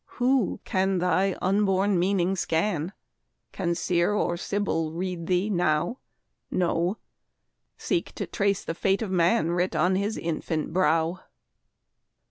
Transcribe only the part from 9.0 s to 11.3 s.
of man Writ on his infant brow.